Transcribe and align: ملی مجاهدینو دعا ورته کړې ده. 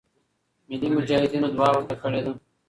ملی 0.67 0.87
مجاهدینو 0.95 1.47
دعا 1.55 1.69
ورته 1.73 1.95
کړې 2.01 2.21
ده. 2.25 2.31